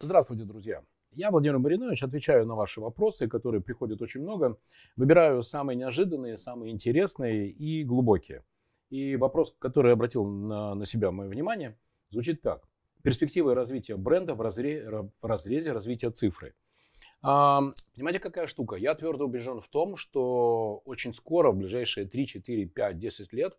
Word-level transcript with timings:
Здравствуйте, 0.00 0.44
друзья! 0.44 0.82
Я, 1.14 1.30
Владимир 1.30 1.58
Маринович, 1.58 2.02
отвечаю 2.02 2.46
на 2.46 2.54
ваши 2.54 2.80
вопросы, 2.80 3.28
которые 3.28 3.60
приходят 3.60 4.00
очень 4.02 4.22
много. 4.22 4.58
Выбираю 4.96 5.42
самые 5.42 5.76
неожиданные, 5.76 6.36
самые 6.36 6.72
интересные 6.72 7.48
и 7.48 7.84
глубокие. 7.84 8.44
И 8.90 9.16
вопрос, 9.16 9.54
который 9.58 9.92
обратил 9.92 10.24
на, 10.24 10.74
на 10.74 10.86
себя 10.86 11.10
мое 11.10 11.28
внимание, 11.28 11.78
звучит 12.10 12.42
так. 12.42 12.62
Перспективы 13.02 13.54
развития 13.54 13.96
бренда 13.96 14.34
в, 14.34 14.40
разре, 14.40 15.10
в 15.20 15.26
разрезе 15.26 15.72
развития 15.72 16.10
цифры. 16.10 16.54
А, 17.22 17.62
понимаете, 17.94 18.20
какая 18.20 18.46
штука? 18.46 18.76
Я 18.76 18.94
твердо 18.94 19.24
убежден 19.24 19.60
в 19.60 19.68
том, 19.68 19.96
что 19.96 20.82
очень 20.84 21.12
скоро, 21.12 21.52
в 21.52 21.56
ближайшие 21.56 22.06
3, 22.06 22.26
4, 22.26 22.66
5, 22.66 22.98
10 22.98 23.32
лет, 23.32 23.58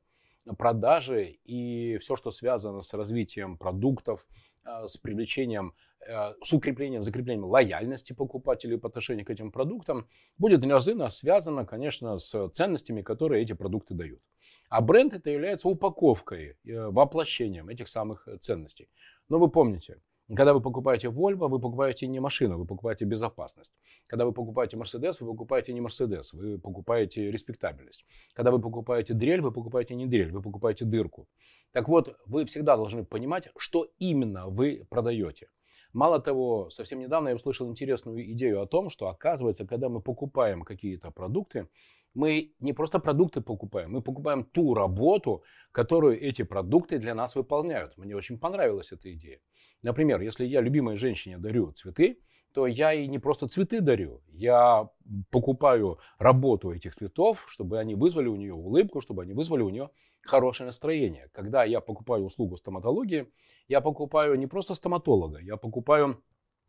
продажи 0.58 1.40
и 1.46 1.98
все, 2.00 2.16
что 2.16 2.32
связано 2.32 2.82
с 2.82 2.94
развитием 2.94 3.58
продуктов, 3.58 4.26
а, 4.64 4.88
с 4.88 4.98
привлечением, 4.98 5.74
а, 6.08 6.36
с 6.44 6.54
укреплением, 6.54 7.04
закреплением 7.04 7.46
лояльности 7.46 8.14
покупателей 8.14 8.78
по 8.78 8.88
отношению 8.88 9.26
к 9.26 9.30
этим 9.30 9.52
продуктам, 9.52 10.08
будет 10.38 10.64
неразрывно 10.64 11.10
связано, 11.10 11.66
конечно, 11.66 12.18
с 12.20 12.50
ценностями, 12.50 13.02
которые 13.02 13.44
эти 13.44 13.54
продукты 13.54 13.94
дают. 13.94 14.22
А 14.70 14.82
бренд 14.82 15.14
это 15.14 15.30
является 15.30 15.68
упаковкой, 15.68 16.58
э, 16.66 16.88
воплощением 16.88 17.70
этих 17.70 17.88
самых 17.88 18.28
ценностей. 18.42 18.90
Но 19.30 19.40
вы 19.40 19.50
помните, 19.50 20.02
когда 20.36 20.54
вы 20.54 20.62
покупаете 20.62 21.10
Volvo, 21.10 21.48
вы 21.48 21.60
покупаете 21.60 22.08
не 22.08 22.20
машину, 22.20 22.58
вы 22.58 22.66
покупаете 22.66 23.06
безопасность. 23.06 23.72
Когда 24.08 24.26
вы 24.26 24.34
покупаете 24.34 24.78
Mercedes, 24.78 25.18
вы 25.20 25.28
покупаете 25.28 25.74
не 25.74 25.82
Mercedes, 25.82 26.30
вы 26.34 26.60
покупаете 26.60 27.32
респектабельность. 27.32 28.06
Когда 28.34 28.52
вы 28.52 28.60
покупаете 28.60 29.14
дрель, 29.14 29.42
вы 29.42 29.52
покупаете 29.52 29.96
не 29.96 30.06
дрель, 30.06 30.32
вы 30.32 30.42
покупаете 30.42 30.86
дырку. 30.86 31.28
Так 31.72 31.88
вот, 31.88 32.18
вы 32.26 32.46
всегда 32.46 32.76
должны 32.76 33.04
понимать, 33.04 33.50
что 33.58 33.88
именно 34.00 34.48
вы 34.48 34.86
продаете. 34.90 35.50
Мало 35.94 36.20
того, 36.20 36.72
совсем 36.72 37.00
недавно 37.00 37.30
я 37.30 37.36
услышал 37.36 37.70
интересную 37.70 38.32
идею 38.32 38.62
о 38.62 38.66
том, 38.66 38.90
что 38.90 39.10
оказывается, 39.10 39.68
когда 39.68 39.90
мы 39.90 40.02
покупаем 40.02 40.64
какие-то 40.64 41.12
продукты, 41.12 41.68
мы 42.14 42.54
не 42.60 42.74
просто 42.74 43.00
продукты 43.00 43.42
покупаем, 43.42 43.92
мы 43.92 44.02
покупаем 44.02 44.44
ту 44.44 44.74
работу, 44.74 45.44
которую 45.72 46.22
эти 46.22 46.44
продукты 46.44 47.00
для 47.00 47.16
нас 47.16 47.36
выполняют. 47.36 47.98
Мне 47.98 48.16
очень 48.16 48.40
понравилась 48.40 48.92
эта 48.92 49.14
идея. 49.14 49.40
Например, 49.82 50.22
если 50.22 50.46
я 50.46 50.62
любимой 50.62 50.98
женщине 50.98 51.38
дарю 51.38 51.72
цветы, 51.72 52.20
то 52.54 52.68
я 52.68 52.94
и 52.94 53.08
не 53.08 53.20
просто 53.20 53.48
цветы 53.48 53.82
дарю, 53.82 54.22
я 54.32 54.90
покупаю 55.32 55.98
работу 56.20 56.72
этих 56.72 56.94
цветов, 56.94 57.46
чтобы 57.48 57.80
они 57.80 57.96
вызвали 57.96 58.28
у 58.28 58.36
нее 58.36 58.54
улыбку, 58.54 59.02
чтобы 59.02 59.24
они 59.24 59.34
вызвали 59.34 59.64
у 59.64 59.70
нее 59.70 59.90
хорошее 60.22 60.68
настроение. 60.68 61.30
Когда 61.34 61.64
я 61.64 61.82
покупаю 61.82 62.26
услугу 62.26 62.58
стоматологии, 62.58 63.28
я 63.68 63.82
покупаю 63.82 64.36
не 64.36 64.48
просто 64.48 64.76
стоматолога, 64.76 65.40
я 65.40 65.58
покупаю 65.58 66.24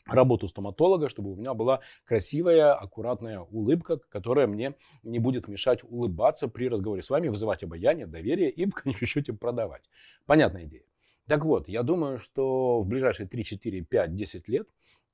работу 0.06 0.48
стоматолога, 0.48 1.08
чтобы 1.08 1.33
у 1.33 1.36
меня 1.36 1.55
была 1.55 1.80
красивая, 2.05 2.74
аккуратная 2.74 3.41
улыбка, 3.41 3.98
которая 4.08 4.47
мне 4.47 4.74
не 5.02 5.19
будет 5.19 5.48
мешать 5.48 5.83
улыбаться 5.83 6.48
при 6.48 6.69
разговоре 6.69 7.02
с 7.02 7.10
вами, 7.10 7.28
вызывать 7.28 7.62
обаяние, 7.62 8.06
доверие 8.06 8.50
и 8.50 8.66
в 8.66 8.75
конечном 8.75 9.08
счете 9.08 9.32
продавать. 9.32 9.84
Понятная 10.27 10.64
идея. 10.64 10.84
Так 11.27 11.44
вот, 11.44 11.69
я 11.69 11.82
думаю, 11.82 12.19
что 12.19 12.82
в 12.82 12.86
ближайшие 12.86 13.27
3, 13.27 13.44
4, 13.44 13.80
5, 13.82 14.14
10 14.14 14.48
лет 14.48 14.69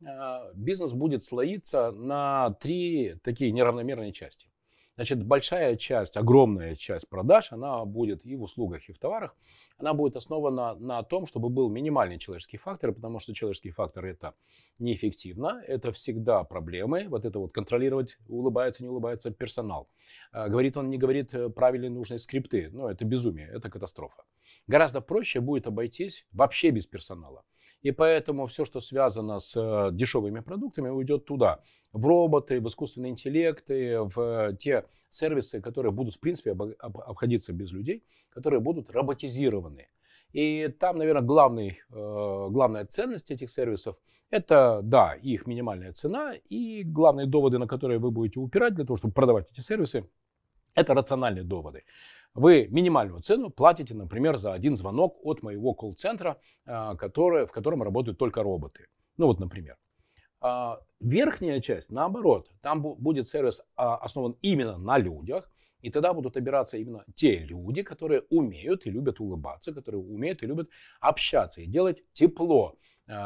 а, 0.05 0.51
бизнес 0.55 0.93
будет 0.93 1.23
слоиться 1.23 1.93
на 1.93 2.51
три 2.61 3.15
такие 3.23 3.53
неравномерные 3.53 4.13
части. 4.13 4.49
Значит, 5.01 5.25
большая 5.25 5.77
часть, 5.77 6.19
огромная 6.19 6.77
часть 6.77 7.09
продаж, 7.09 7.53
она 7.53 7.87
будет 7.87 8.27
и 8.27 8.37
в 8.37 8.43
услугах, 8.43 8.87
и 8.91 8.93
в 8.93 8.99
товарах, 8.99 9.35
она 9.79 9.95
будет 9.95 10.15
основана 10.15 10.75
на 10.75 11.03
том, 11.03 11.25
чтобы 11.25 11.49
был 11.49 11.71
минимальный 11.71 12.19
человеческий 12.19 12.59
фактор, 12.59 12.93
потому 12.93 13.19
что 13.19 13.33
человеческий 13.33 13.71
фактор 13.71 14.05
это 14.05 14.35
неэффективно, 14.79 15.63
это 15.67 15.91
всегда 15.93 16.45
проблемы, 16.45 17.07
вот 17.09 17.25
это 17.25 17.39
вот 17.39 17.51
контролировать, 17.51 18.19
улыбается, 18.29 18.83
не 18.83 18.91
улыбается 18.91 19.31
персонал. 19.31 19.89
А, 20.33 20.51
говорит 20.51 20.77
он, 20.77 20.91
не 20.91 20.99
говорит 20.99 21.33
э, 21.33 21.49
правильные 21.49 21.89
нужные 21.89 22.19
скрипты, 22.19 22.69
ну 22.71 22.87
это 22.87 23.07
безумие, 23.07 23.49
это 23.49 23.71
катастрофа. 23.71 24.25
Гораздо 24.67 25.01
проще 25.01 25.41
будет 25.41 25.67
обойтись 25.67 26.27
вообще 26.31 26.73
без 26.73 26.87
персонала. 26.87 27.43
И 27.83 27.93
поэтому 27.93 28.47
все, 28.47 28.65
что 28.65 28.81
связано 28.81 29.39
с 29.39 29.57
э, 29.57 29.91
дешевыми 29.93 30.41
продуктами, 30.41 30.89
уйдет 30.89 31.25
туда. 31.25 31.61
В 31.93 32.07
роботы, 32.07 32.61
в 32.61 32.69
искусственный 32.69 33.09
интеллект, 33.09 33.65
в 33.69 34.57
те 34.59 34.85
сервисы, 35.11 35.61
которые 35.61 35.93
будут, 35.93 36.15
в 36.15 36.21
принципе, 36.21 36.53
обходиться 36.53 37.53
без 37.53 37.73
людей, 37.73 38.05
которые 38.31 38.61
будут 38.61 38.91
роботизированы. 38.91 39.89
И 40.33 40.69
там, 40.79 40.99
наверное, 40.99 41.23
главный, 41.23 41.81
э, 41.91 42.49
главная 42.51 42.85
ценность 42.85 43.31
этих 43.31 43.51
сервисов– 43.51 43.97
это, 44.31 44.81
да, 44.83 45.15
их 45.15 45.47
минимальная 45.47 45.93
цена 45.93 46.35
и 46.49 46.85
главные 46.85 47.27
доводы, 47.27 47.59
на 47.59 47.67
которые 47.67 47.99
вы 47.99 48.11
будете 48.11 48.39
упирать 48.39 48.75
для 48.75 48.85
того, 48.85 48.97
чтобы 48.97 49.13
продавать 49.13 49.51
эти 49.51 49.61
сервисы, 49.61 50.05
это 50.75 50.95
рациональные 50.95 51.43
доводы. 51.43 51.83
Вы 52.35 52.69
минимальную 52.71 53.21
цену 53.23 53.51
платите, 53.51 53.95
например, 53.95 54.37
за 54.37 54.53
один 54.53 54.77
звонок 54.77 55.19
от 55.25 55.43
моего 55.43 55.75
колл-центра, 55.75 56.41
а, 56.65 56.95
который, 56.95 57.47
в 57.47 57.53
котором 57.53 57.83
работают 57.83 58.19
только 58.19 58.43
роботы. 58.43 58.87
Ну 59.17 59.27
вот, 59.27 59.41
например. 59.41 59.77
А, 60.41 60.81
верхняя 61.01 61.61
часть, 61.61 61.91
наоборот, 61.91 62.49
там 62.63 62.83
будет 62.83 63.29
сервис 63.29 63.63
а, 63.77 63.97
основан 63.97 64.37
именно 64.43 64.79
на 64.79 64.97
людях, 64.97 65.51
и 65.83 65.91
тогда 65.91 66.13
будут 66.13 66.37
обираться 66.37 66.77
именно 66.77 67.05
те 67.15 67.39
люди, 67.39 67.83
которые 67.83 68.23
умеют 68.31 68.87
и 68.87 68.91
любят 68.91 69.19
улыбаться, 69.19 69.75
которые 69.75 70.01
умеют 70.01 70.43
и 70.43 70.47
любят 70.47 70.69
общаться 71.01 71.63
и 71.63 71.67
делать 71.67 72.05
тепло 72.13 72.77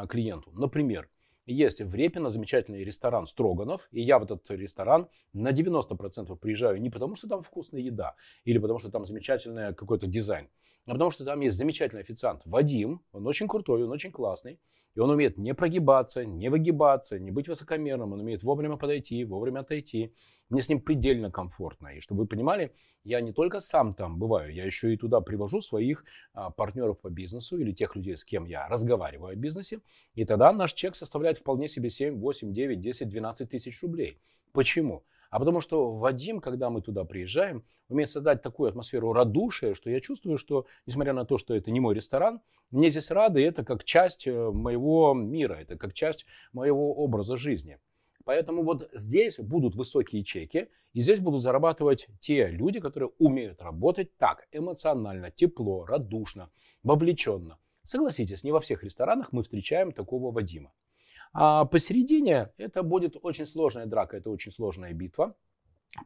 клиенту. 0.08 0.50
Например, 0.52 1.10
есть 1.46 1.80
в 1.80 1.94
Репино 1.94 2.30
замечательный 2.30 2.84
ресторан 2.84 3.26
Строганов, 3.26 3.88
и 3.90 4.00
я 4.00 4.18
в 4.18 4.24
этот 4.24 4.50
ресторан 4.50 5.08
на 5.32 5.52
90% 5.52 6.36
приезжаю 6.36 6.80
не 6.80 6.90
потому, 6.90 7.14
что 7.14 7.28
там 7.28 7.42
вкусная 7.42 7.80
еда, 7.80 8.14
или 8.44 8.58
потому, 8.58 8.78
что 8.78 8.90
там 8.90 9.06
замечательный 9.06 9.74
какой-то 9.74 10.06
дизайн, 10.06 10.48
а 10.86 10.92
потому 10.92 11.10
что 11.10 11.24
там 11.24 11.40
есть 11.40 11.56
замечательный 11.56 12.00
официант 12.00 12.42
Вадим, 12.44 13.02
он 13.12 13.26
очень 13.26 13.48
крутой, 13.48 13.84
он 13.84 13.90
очень 13.90 14.10
классный, 14.10 14.58
и 14.94 15.00
он 15.00 15.10
умеет 15.10 15.38
не 15.38 15.54
прогибаться, 15.54 16.24
не 16.24 16.48
выгибаться, 16.48 17.18
не 17.18 17.30
быть 17.30 17.48
высокомерным. 17.48 18.12
Он 18.12 18.20
умеет 18.20 18.42
вовремя 18.42 18.76
подойти, 18.76 19.24
вовремя 19.24 19.60
отойти. 19.60 20.14
Мне 20.50 20.62
с 20.62 20.68
ним 20.68 20.80
предельно 20.80 21.30
комфортно. 21.30 21.88
И 21.88 22.00
чтобы 22.00 22.22
вы 22.22 22.26
понимали, 22.26 22.74
я 23.02 23.20
не 23.20 23.32
только 23.32 23.60
сам 23.60 23.94
там 23.94 24.18
бываю, 24.18 24.52
я 24.52 24.64
еще 24.64 24.92
и 24.92 24.96
туда 24.96 25.20
привожу 25.20 25.60
своих 25.60 26.04
а, 26.32 26.50
партнеров 26.50 27.00
по 27.00 27.10
бизнесу 27.10 27.58
или 27.58 27.72
тех 27.72 27.96
людей, 27.96 28.16
с 28.16 28.24
кем 28.24 28.44
я 28.44 28.68
разговариваю 28.68 29.32
о 29.32 29.34
бизнесе. 29.34 29.80
И 30.14 30.24
тогда 30.24 30.52
наш 30.52 30.72
чек 30.72 30.96
составляет 30.96 31.38
вполне 31.38 31.68
себе 31.68 31.90
7, 31.90 32.18
8, 32.18 32.52
9, 32.52 32.80
10, 32.80 33.08
12 33.08 33.50
тысяч 33.50 33.82
рублей. 33.82 34.18
Почему? 34.52 35.04
А 35.30 35.40
потому 35.40 35.60
что 35.60 35.96
Вадим, 35.96 36.40
когда 36.40 36.70
мы 36.70 36.80
туда 36.80 37.04
приезжаем, 37.04 37.64
умеет 37.88 38.08
создать 38.08 38.40
такую 38.40 38.68
атмосферу 38.68 39.12
радушия, 39.12 39.74
что 39.74 39.90
я 39.90 40.00
чувствую, 40.00 40.38
что, 40.38 40.66
несмотря 40.86 41.12
на 41.12 41.24
то, 41.24 41.38
что 41.38 41.54
это 41.56 41.72
не 41.72 41.80
мой 41.80 41.94
ресторан, 41.94 42.40
мне 42.70 42.88
здесь 42.88 43.10
рады, 43.10 43.40
и 43.40 43.44
это 43.44 43.64
как 43.64 43.82
часть 43.82 44.28
э, 44.28 44.50
моего 44.52 45.12
мира, 45.12 45.54
это 45.54 45.76
как 45.76 45.92
часть 45.92 46.24
моего 46.52 46.94
образа 46.94 47.36
жизни. 47.36 47.78
Поэтому 48.24 48.62
вот 48.62 48.90
здесь 48.94 49.38
будут 49.38 49.74
высокие 49.74 50.24
чеки, 50.24 50.68
и 50.92 51.02
здесь 51.02 51.20
будут 51.20 51.42
зарабатывать 51.42 52.08
те 52.20 52.46
люди, 52.48 52.80
которые 52.80 53.10
умеют 53.18 53.60
работать 53.60 54.16
так, 54.16 54.46
эмоционально, 54.52 55.30
тепло, 55.30 55.84
радушно, 55.84 56.50
вовлеченно. 56.82 57.58
Согласитесь, 57.84 58.44
не 58.44 58.52
во 58.52 58.60
всех 58.60 58.82
ресторанах 58.82 59.32
мы 59.32 59.42
встречаем 59.42 59.92
такого 59.92 60.32
Вадима. 60.32 60.72
А 61.32 61.64
посередине 61.64 62.50
это 62.56 62.82
будет 62.82 63.16
очень 63.20 63.44
сложная 63.44 63.86
драка, 63.86 64.16
это 64.16 64.30
очень 64.30 64.52
сложная 64.52 64.92
битва. 64.92 65.34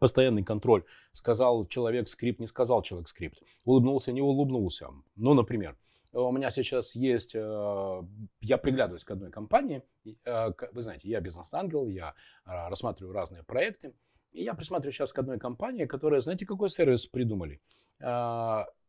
Постоянный 0.01 0.43
контроль. 0.43 0.85
Сказал 1.13 1.67
человек 1.67 2.09
скрипт, 2.09 2.41
не 2.41 2.47
сказал 2.47 2.83
человек 2.83 3.09
скрипт. 3.09 3.43
Улыбнулся, 3.65 4.13
не 4.13 4.21
улыбнулся. 4.21 4.89
Ну, 5.17 5.35
например, 5.35 5.79
у 6.13 6.33
меня 6.33 6.51
сейчас 6.51 6.95
есть, 6.95 7.35
э, 7.35 8.03
я 8.41 8.59
приглядываюсь 8.59 9.05
к 9.05 9.11
одной 9.11 9.31
компании. 9.31 9.83
Э, 10.25 10.51
вы 10.73 10.83
знаете, 10.83 11.09
я 11.09 11.21
бизнес-ангел, 11.21 11.89
я 11.89 12.15
э, 12.47 12.69
рассматриваю 12.69 13.13
разные 13.13 13.43
проекты. 13.43 13.95
И 14.33 14.43
я 14.43 14.55
присматриваю 14.55 14.93
сейчас 14.93 15.13
к 15.13 15.19
одной 15.19 15.39
компании, 15.39 15.87
которая, 15.87 16.21
знаете, 16.21 16.47
какой 16.47 16.69
сервис 16.71 17.07
придумали? 17.07 17.61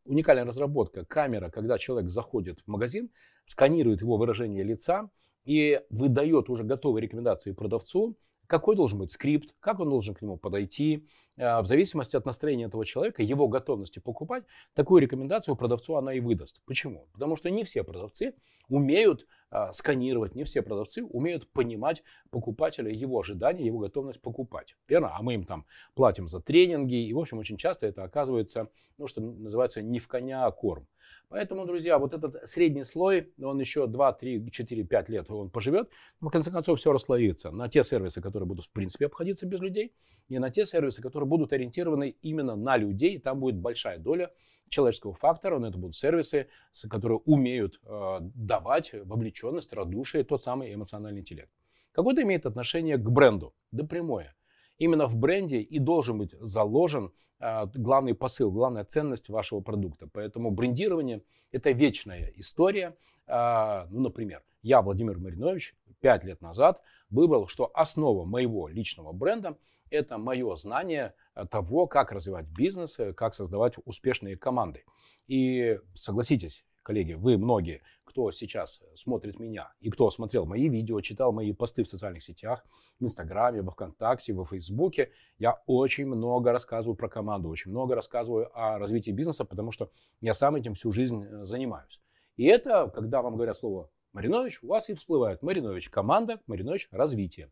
Уникальная 0.04 0.44
разработка. 0.44 1.04
Камера, 1.04 1.50
когда 1.50 1.78
человек 1.78 2.10
заходит 2.10 2.60
в 2.60 2.68
магазин, 2.68 3.10
сканирует 3.46 4.02
его 4.02 4.16
выражение 4.16 4.62
лица, 4.62 5.10
и 5.44 5.80
выдает 5.90 6.48
уже 6.48 6.64
готовые 6.64 7.02
рекомендации 7.02 7.52
продавцу, 7.52 8.16
какой 8.50 8.74
должен 8.74 8.98
быть 8.98 9.12
скрипт, 9.12 9.54
как 9.60 9.78
он 9.78 9.88
должен 9.88 10.12
к 10.12 10.22
нему 10.22 10.36
подойти. 10.36 11.06
Э, 11.36 11.60
в 11.60 11.66
зависимости 11.66 12.16
от 12.16 12.26
настроения 12.26 12.64
этого 12.64 12.84
человека, 12.84 13.22
его 13.22 13.46
готовности 13.46 14.00
покупать, 14.00 14.42
такую 14.74 15.00
рекомендацию 15.00 15.54
продавцу 15.54 15.94
она 15.94 16.12
и 16.12 16.20
выдаст. 16.20 16.60
Почему? 16.66 17.06
Потому 17.12 17.36
что 17.36 17.48
не 17.48 17.62
все 17.62 17.84
продавцы 17.84 18.34
умеют 18.68 19.28
а, 19.50 19.72
сканировать, 19.72 20.34
не 20.34 20.42
все 20.44 20.62
продавцы 20.62 21.04
умеют 21.04 21.48
понимать 21.52 22.02
покупателя, 22.30 22.90
его 22.90 23.20
ожидания, 23.20 23.64
его 23.64 23.78
готовность 23.78 24.20
покупать. 24.20 24.76
Верно? 24.88 25.10
А 25.16 25.22
мы 25.22 25.34
им 25.34 25.44
там 25.44 25.64
платим 25.94 26.26
за 26.28 26.40
тренинги, 26.40 27.06
и, 27.06 27.12
в 27.12 27.18
общем, 27.18 27.38
очень 27.38 27.56
часто 27.56 27.86
это 27.86 28.02
оказывается, 28.02 28.68
ну, 28.98 29.06
что 29.06 29.20
называется, 29.20 29.80
не 29.80 30.00
в 30.00 30.08
коня, 30.08 30.46
а 30.46 30.50
корм. 30.50 30.86
Поэтому, 31.28 31.66
друзья, 31.66 31.98
вот 31.98 32.14
этот 32.14 32.48
средний 32.48 32.84
слой, 32.84 33.32
он 33.42 33.60
еще 33.60 33.86
2, 33.86 34.12
3, 34.12 34.50
4, 34.50 34.84
5 34.84 35.08
лет 35.08 35.30
он 35.30 35.50
поживет, 35.50 35.90
но 36.20 36.28
в 36.28 36.32
конце 36.32 36.50
концов 36.50 36.78
все 36.78 36.92
расслоится 36.92 37.50
на 37.50 37.68
те 37.68 37.84
сервисы, 37.84 38.20
которые 38.20 38.46
будут 38.46 38.66
в 38.66 38.70
принципе 38.70 39.06
обходиться 39.06 39.46
без 39.46 39.60
людей, 39.60 39.94
и 40.28 40.38
на 40.38 40.50
те 40.50 40.66
сервисы, 40.66 41.02
которые 41.02 41.28
будут 41.28 41.52
ориентированы 41.52 42.16
именно 42.22 42.56
на 42.56 42.76
людей, 42.76 43.18
там 43.18 43.40
будет 43.40 43.56
большая 43.56 43.98
доля 43.98 44.30
человеческого 44.68 45.14
фактора, 45.14 45.58
но 45.58 45.68
это 45.68 45.78
будут 45.78 45.96
сервисы, 45.96 46.48
которые 46.88 47.18
умеют 47.18 47.80
э, 47.84 48.18
давать 48.20 48.92
вовлеченность, 48.92 49.72
радушие, 49.72 50.24
тот 50.24 50.42
самый 50.42 50.72
эмоциональный 50.72 51.20
интеллект. 51.20 51.50
Какое-то 51.92 52.22
имеет 52.22 52.46
отношение 52.46 52.96
к 52.96 53.10
бренду? 53.10 53.52
Да 53.72 53.84
прямое. 53.84 54.34
Именно 54.80 55.06
в 55.06 55.16
бренде 55.16 55.60
и 55.60 55.78
должен 55.78 56.16
быть 56.16 56.34
заложен 56.40 57.12
э, 57.38 57.66
главный 57.74 58.14
посыл, 58.14 58.50
главная 58.50 58.84
ценность 58.84 59.28
вашего 59.28 59.60
продукта. 59.60 60.08
Поэтому 60.10 60.50
брендирование– 60.50 61.22
это 61.52 61.70
вечная 61.70 62.32
история. 62.36 62.96
Э, 63.26 63.86
ну, 63.90 64.00
например, 64.00 64.42
я, 64.62 64.80
Владимир 64.80 65.18
Маринович, 65.18 65.74
пять 66.00 66.24
лет 66.24 66.40
назад 66.40 66.80
выбрал, 67.10 67.46
что 67.46 67.70
основа 67.74 68.24
моего 68.24 68.68
личного 68.68 69.12
бренда– 69.12 69.58
это 69.90 70.16
мое 70.16 70.56
знание 70.56 71.12
э, 71.34 71.44
того, 71.44 71.86
как 71.86 72.10
развивать 72.10 72.46
бизнес, 72.46 72.98
как 73.14 73.34
создавать 73.34 73.74
успешные 73.84 74.38
команды. 74.38 74.84
И 75.26 75.78
согласитесь, 75.92 76.64
коллеги, 76.90 77.12
вы 77.12 77.38
многие, 77.38 77.82
кто 78.02 78.32
сейчас 78.32 78.82
смотрит 78.96 79.38
меня 79.38 79.72
и 79.80 79.90
кто 79.90 80.10
смотрел 80.10 80.44
мои 80.44 80.68
видео, 80.68 81.00
читал 81.00 81.32
мои 81.32 81.52
посты 81.52 81.84
в 81.84 81.88
социальных 81.88 82.24
сетях, 82.24 82.64
в 82.98 83.04
Инстаграме, 83.04 83.62
во 83.62 83.70
Вконтакте, 83.70 84.32
во 84.32 84.44
Фейсбуке, 84.44 85.12
я 85.38 85.62
очень 85.66 86.06
много 86.06 86.50
рассказываю 86.50 86.96
про 86.96 87.08
команду, 87.08 87.48
очень 87.48 87.70
много 87.70 87.94
рассказываю 87.94 88.50
о 88.58 88.80
развитии 88.80 89.12
бизнеса, 89.12 89.44
потому 89.44 89.70
что 89.70 89.92
я 90.20 90.34
сам 90.34 90.56
этим 90.56 90.74
всю 90.74 90.90
жизнь 90.90 91.22
э, 91.22 91.44
занимаюсь. 91.44 92.00
И 92.36 92.44
это, 92.46 92.90
когда 92.92 93.22
вам 93.22 93.36
говорят 93.36 93.56
слово 93.56 93.88
Маринович, 94.12 94.64
у 94.64 94.66
вас 94.66 94.90
и 94.90 94.94
всплывает 94.94 95.42
Маринович 95.42 95.90
команда, 95.90 96.40
Маринович 96.48 96.88
развитие. 96.90 97.50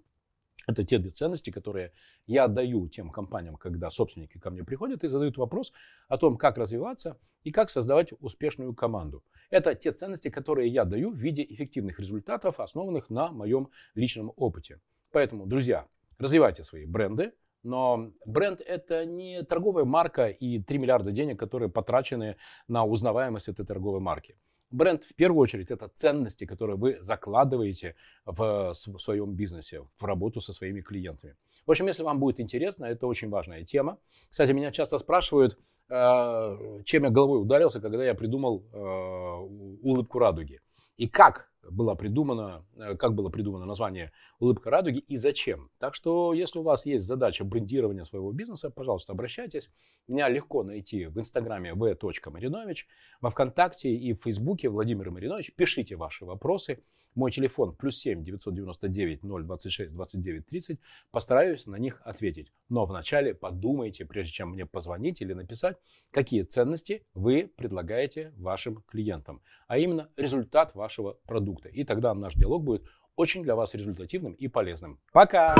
Это 0.68 0.84
те 0.84 0.98
две 0.98 1.08
ценности, 1.08 1.48
которые 1.48 1.92
я 2.26 2.46
даю 2.46 2.88
тем 2.88 3.08
компаниям, 3.08 3.56
когда 3.56 3.90
собственники 3.90 4.36
ко 4.38 4.50
мне 4.50 4.64
приходят 4.64 5.02
и 5.02 5.08
задают 5.08 5.38
вопрос 5.38 5.72
о 6.08 6.18
том, 6.18 6.36
как 6.36 6.58
развиваться 6.58 7.18
и 7.42 7.50
как 7.50 7.70
создавать 7.70 8.12
успешную 8.20 8.74
команду. 8.74 9.24
Это 9.48 9.74
те 9.74 9.92
ценности, 9.92 10.28
которые 10.28 10.68
я 10.68 10.84
даю 10.84 11.10
в 11.10 11.16
виде 11.16 11.42
эффективных 11.42 11.98
результатов, 11.98 12.60
основанных 12.60 13.08
на 13.08 13.32
моем 13.32 13.70
личном 13.94 14.30
опыте. 14.36 14.78
Поэтому, 15.10 15.46
друзья, 15.46 15.86
развивайте 16.18 16.64
свои 16.64 16.84
бренды, 16.84 17.32
но 17.62 18.12
бренд 18.26 18.60
это 18.60 19.06
не 19.06 19.42
торговая 19.44 19.86
марка 19.86 20.28
и 20.28 20.62
3 20.62 20.78
миллиарда 20.78 21.12
денег, 21.12 21.38
которые 21.38 21.70
потрачены 21.70 22.36
на 22.68 22.84
узнаваемость 22.84 23.48
этой 23.48 23.64
торговой 23.64 24.00
марки. 24.00 24.36
Бренд 24.70 25.04
в 25.04 25.14
первую 25.14 25.40
очередь 25.40 25.70
это 25.70 25.88
ценности, 25.88 26.44
которые 26.44 26.76
вы 26.76 26.98
закладываете 27.00 27.94
в, 28.26 28.74
в 28.74 28.98
своем 28.98 29.34
бизнесе, 29.34 29.82
в 29.98 30.04
работу 30.04 30.40
со 30.40 30.52
своими 30.52 30.80
клиентами. 30.80 31.36
В 31.66 31.70
общем, 31.70 31.86
если 31.86 32.02
вам 32.02 32.18
будет 32.18 32.40
интересно, 32.40 32.86
это 32.86 33.06
очень 33.06 33.30
важная 33.30 33.64
тема. 33.64 33.98
Кстати, 34.30 34.52
меня 34.52 34.70
часто 34.70 34.98
спрашивают, 34.98 35.58
э, 35.88 36.82
чем 36.84 37.04
я 37.04 37.10
головой 37.10 37.40
ударился, 37.40 37.80
когда 37.80 38.04
я 38.04 38.14
придумал 38.14 38.62
э, 38.72 38.78
улыбку 39.82 40.18
радуги. 40.18 40.60
И 40.98 41.08
как 41.08 41.48
было 41.70 41.94
придумано, 41.94 42.64
э, 42.76 42.96
как 42.96 43.14
было 43.14 43.30
придумано 43.30 43.64
название 43.64 44.12
«Улыбка 44.40 44.70
радуги» 44.70 44.98
и 44.98 45.16
зачем. 45.16 45.70
Так 45.78 45.94
что, 45.94 46.32
если 46.32 46.58
у 46.58 46.62
вас 46.62 46.86
есть 46.86 47.06
задача 47.06 47.44
брендирования 47.44 48.04
своего 48.04 48.32
бизнеса, 48.32 48.70
пожалуйста, 48.70 49.12
обращайтесь. 49.12 49.70
Меня 50.08 50.28
легко 50.28 50.62
найти 50.62 51.06
в 51.06 51.18
инстаграме 51.18 51.74
v.marinovich, 51.74 52.84
во 53.20 53.30
вконтакте 53.30 53.90
и 53.90 54.12
в 54.12 54.22
фейсбуке 54.22 54.68
Владимир 54.68 55.10
Маринович. 55.10 55.54
Пишите 55.54 55.96
ваши 55.96 56.24
вопросы. 56.24 56.82
Мой 57.18 57.32
телефон 57.32 57.74
плюс 57.74 57.98
7 57.98 58.22
999 58.22 59.22
026 59.22 59.92
29 59.92 60.46
30. 60.46 60.78
Постараюсь 61.10 61.66
на 61.66 61.74
них 61.74 62.00
ответить. 62.04 62.52
Но 62.68 62.86
вначале 62.86 63.34
подумайте, 63.34 64.06
прежде 64.06 64.32
чем 64.32 64.50
мне 64.50 64.66
позвонить 64.66 65.20
или 65.20 65.32
написать, 65.32 65.78
какие 66.12 66.44
ценности 66.44 67.04
вы 67.14 67.50
предлагаете 67.56 68.32
вашим 68.36 68.84
клиентам. 68.86 69.42
А 69.66 69.78
именно 69.78 70.08
результат 70.16 70.76
вашего 70.76 71.18
продукта. 71.26 71.68
И 71.68 71.82
тогда 71.82 72.14
наш 72.14 72.34
диалог 72.34 72.62
будет 72.62 72.84
очень 73.16 73.42
для 73.42 73.56
вас 73.56 73.74
результативным 73.74 74.34
и 74.34 74.46
полезным. 74.46 75.00
Пока! 75.10 75.56